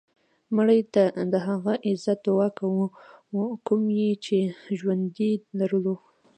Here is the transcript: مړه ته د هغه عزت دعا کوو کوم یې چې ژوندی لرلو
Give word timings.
مړه 0.55 0.75
ته 0.93 1.03
د 1.33 1.35
هغه 1.47 1.73
عزت 1.87 2.19
دعا 2.27 2.47
کوو 2.59 2.85
کوم 3.67 3.83
یې 3.99 4.11
چې 4.25 4.37
ژوندی 4.79 5.31
لرلو 5.59 5.95